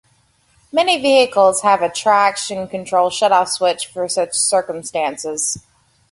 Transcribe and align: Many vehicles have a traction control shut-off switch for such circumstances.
Many 0.71 0.99
vehicles 0.99 1.61
have 1.61 1.83
a 1.83 1.87
traction 1.91 2.67
control 2.67 3.11
shut-off 3.11 3.49
switch 3.49 3.85
for 3.85 4.09
such 4.09 4.33
circumstances. 4.33 5.59